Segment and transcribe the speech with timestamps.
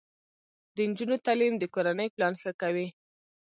[0.75, 2.87] د نجونو تعلیم د کورنۍ پلان ښه کوي.